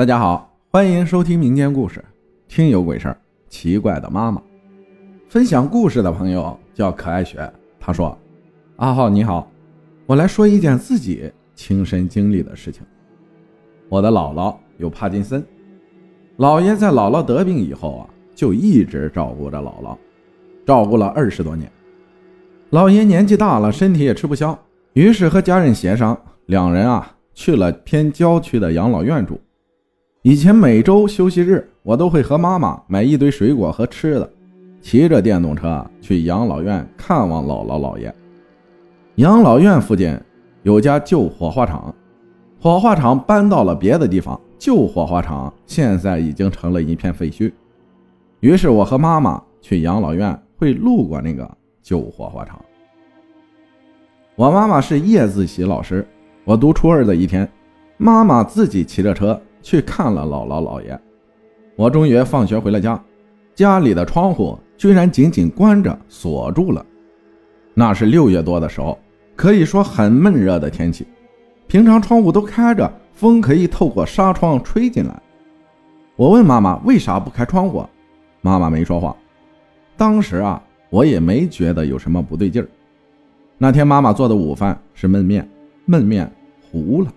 [0.00, 2.02] 大家好，欢迎收听民间故事，
[2.48, 3.18] 听有鬼事儿，
[3.50, 4.40] 奇怪的妈妈。
[5.28, 7.46] 分享故事的朋友叫可爱雪，
[7.78, 8.16] 他说
[8.80, 9.46] ：“阿浩你好，
[10.06, 12.82] 我来说一件自己亲身经历的事情。
[13.90, 15.44] 我的姥姥有帕金森，
[16.38, 19.94] 姥爷在姥姥得病以后啊，就一直照顾着姥姥，
[20.64, 21.70] 照顾了二十多年。
[22.70, 24.58] 姥爷年纪大了，身体也吃不消，
[24.94, 29.38] 于是和家人协商，两人啊去了偏郊区的养老院住。”
[30.22, 34.30] 以前每周休息日，我都会和妈妈买一堆水果和吃的，
[34.82, 38.14] 骑着电动车去养老院看望姥姥姥爷。
[39.14, 40.14] 养老院附近
[40.62, 41.94] 有家旧火化厂，
[42.60, 47.50] 火化厂搬到了别的地方，旧火化厂现在已经成了一片废墟。
[48.40, 51.50] 于是我和妈妈去养老院会路过那个
[51.82, 52.62] 旧火化厂。
[54.36, 56.06] 我妈妈是夜自习老师，
[56.44, 57.50] 我读初二的一天，
[57.96, 59.40] 妈妈自己骑着车。
[59.62, 60.98] 去看了姥姥姥爷，
[61.76, 63.02] 我终于放学回了家，
[63.54, 66.84] 家里的窗户居然紧紧关着锁住了。
[67.74, 68.98] 那是六月多的时候，
[69.36, 71.06] 可以说很闷热的天气，
[71.66, 75.22] 平常窗户都开着，风可以透过纱窗吹进来。
[76.16, 77.84] 我问妈妈为啥不开窗户，
[78.40, 79.16] 妈妈没说话。
[79.96, 82.68] 当时啊，我也没觉得有什么不对劲儿。
[83.56, 85.48] 那天妈妈做的午饭是焖面，
[85.86, 86.30] 焖面
[86.70, 87.10] 糊了。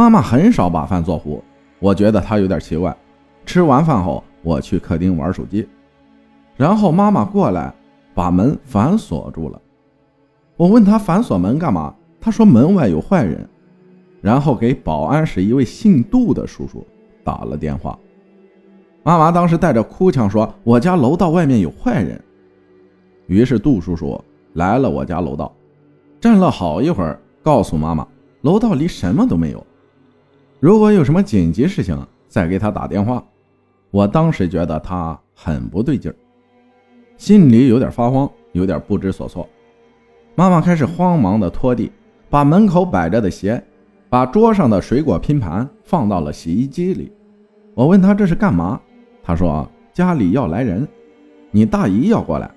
[0.00, 1.44] 妈妈很少把饭做糊，
[1.78, 2.96] 我觉得她有点奇怪。
[3.44, 5.68] 吃完饭后，我去客厅玩手机，
[6.56, 7.70] 然后妈妈过来
[8.14, 9.60] 把门反锁住了。
[10.56, 13.46] 我问她反锁门干嘛，她说门外有坏人，
[14.22, 16.82] 然后给保安室一位姓杜的叔叔
[17.22, 17.98] 打了电话。
[19.02, 22.18] 妈妈当时带着哭腔说：“我家楼道外面有坏人。”
[23.28, 24.18] 于是杜叔叔
[24.54, 25.54] 来了我家楼道，
[26.18, 28.08] 站了好一会儿，告诉妈妈
[28.40, 29.62] 楼道里什么都没有。
[30.60, 33.24] 如果有什么紧急事情，再给他打电话。
[33.90, 36.14] 我当时觉得他很不对劲儿，
[37.16, 39.48] 心里有点发慌，有点不知所措。
[40.34, 41.90] 妈妈开始慌忙的拖地，
[42.28, 43.60] 把门口摆着的鞋，
[44.10, 47.10] 把桌上的水果拼盘放到了洗衣机里。
[47.74, 48.78] 我问他这是干嘛，
[49.22, 50.86] 他说家里要来人，
[51.50, 52.50] 你大姨要过来，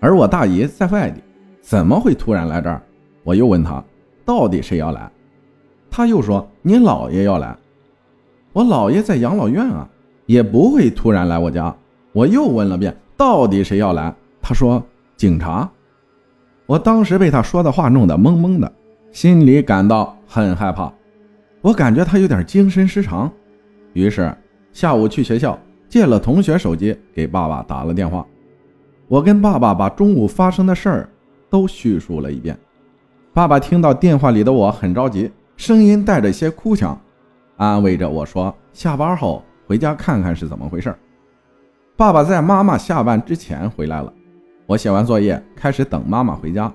[0.00, 1.22] 而我大姨在外地，
[1.60, 2.80] 怎么会突然来这儿？
[3.22, 3.84] 我又问他，
[4.24, 5.12] 到底谁要来？
[5.94, 7.54] 他又说：“你姥爷要来，
[8.54, 9.86] 我姥爷在养老院啊，
[10.24, 11.72] 也不会突然来我家。”
[12.14, 14.82] 我又问了遍：“到底谁要来？”他说
[15.18, 15.70] ：“警察。”
[16.64, 18.72] 我当时被他说的话弄得懵懵的，
[19.12, 20.90] 心里感到很害怕。
[21.60, 23.30] 我感觉他有点精神失常，
[23.92, 24.34] 于是
[24.72, 25.58] 下午去学校
[25.90, 28.26] 借了同学手机给爸爸打了电话。
[29.08, 31.08] 我跟爸爸把中午发生的事儿
[31.50, 32.58] 都叙述了一遍。
[33.34, 35.30] 爸爸听到电话里的我很着急。
[35.56, 36.98] 声音带着些哭腔，
[37.56, 40.94] 安慰着我说：“下班后回家看看是怎么回事。”
[41.96, 44.12] 爸爸在妈妈下班之前回来了。
[44.66, 46.72] 我写完作业，开始等妈妈回家。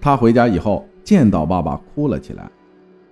[0.00, 2.48] 他回家以后，见到爸爸哭了起来，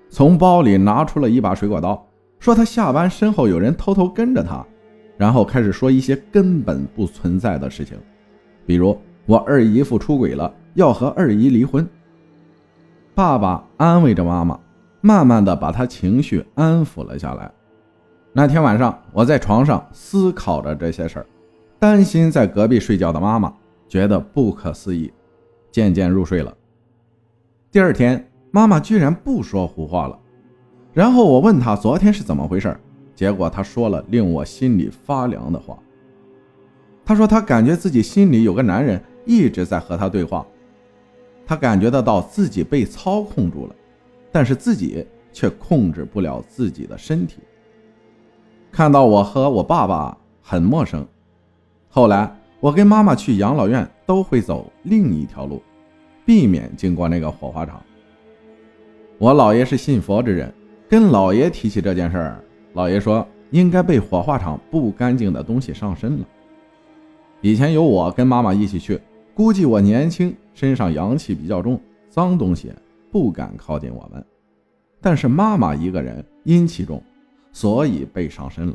[0.08, 2.06] 从包里拿出了一把水果刀，
[2.38, 4.64] 说他下班身后有人偷偷跟着他，
[5.18, 7.98] 然后开始说一些根本不存在的事情，
[8.64, 8.96] 比如
[9.26, 11.86] 我二姨夫出轨了，要和二姨离婚。
[13.14, 14.58] 爸爸安慰着妈妈。
[15.02, 17.52] 慢慢的把他情绪安抚了下来。
[18.32, 21.26] 那天晚上，我在床上思考着这些事儿，
[21.78, 23.52] 担心在隔壁睡觉的妈妈
[23.86, 25.12] 觉得不可思议，
[25.70, 26.56] 渐渐入睡了。
[27.70, 30.18] 第二天，妈妈居然不说胡话了。
[30.94, 32.74] 然后我问她昨天是怎么回事，
[33.14, 35.78] 结果她说了令我心里发凉的话。
[37.04, 40.46] 她说她感觉自己心里有个男人一直在和她对话，
[41.44, 43.74] 她感觉得到自己被操控住了。
[44.32, 47.38] 但是自己却控制不了自己的身体。
[48.72, 51.06] 看到我和我爸爸很陌生。
[51.88, 55.62] 后来我跟妈妈去养老院都会走另一条路，
[56.24, 57.82] 避免经过那个火化场。
[59.18, 60.52] 我姥爷是信佛之人，
[60.88, 62.44] 跟姥爷提起这件事儿，
[62.74, 66.24] 姥爷说应该被火化场不干净的东西上身了。
[67.42, 68.98] 以前有我跟妈妈一起去，
[69.34, 71.78] 估计我年轻，身上阳气比较重，
[72.08, 72.72] 脏东西。
[73.12, 74.24] 不敢靠近我们，
[74.98, 77.00] 但是妈妈一个人阴气重，
[77.52, 78.74] 所以被上身了。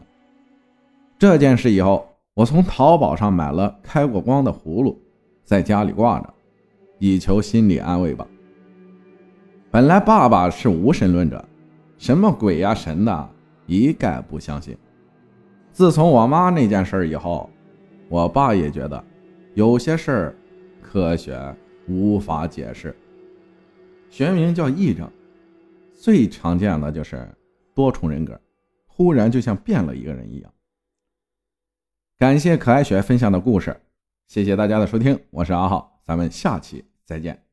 [1.18, 4.96] 这件事以后，我从淘宝上买了开过光的葫芦，
[5.44, 6.32] 在家里挂着，
[7.00, 8.28] 以求心理安慰吧。
[9.72, 11.44] 本来爸爸是无神论者，
[11.98, 13.30] 什么鬼呀神的，
[13.66, 14.78] 一概不相信。
[15.72, 17.50] 自从我妈那件事以后，
[18.08, 19.04] 我爸也觉得
[19.56, 20.36] 有些事儿
[20.82, 21.40] 科学
[21.88, 22.96] 无法解释。
[24.10, 25.10] 学名叫癔症，
[25.94, 27.28] 最常见的就是
[27.74, 28.40] 多重人格，
[28.86, 30.54] 忽然就像变了一个人一样。
[32.18, 33.80] 感谢可爱雪分享的故事，
[34.28, 37.47] 谢谢大家的收听，我是阿浩，咱们下期再见。